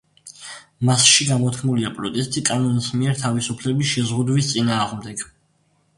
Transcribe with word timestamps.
მასში 0.87 1.27
გამოთქმულია 1.31 1.91
პროტესტი 1.99 2.43
კანონის 2.49 2.89
მიერ 3.03 3.19
თავისუფლების 3.25 3.93
შეზღუდვის 3.95 4.53
წინააღმდეგ. 4.55 5.27